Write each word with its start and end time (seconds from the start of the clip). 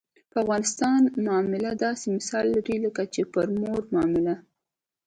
په 0.31 0.37
افغانستان 0.43 1.01
معامله 1.25 1.71
داسې 1.85 2.05
مثال 2.17 2.45
لري 2.55 2.75
لکه 2.85 3.03
چې 3.13 3.21
پر 3.33 3.47
مور 3.61 3.81
معامله. 3.93 4.35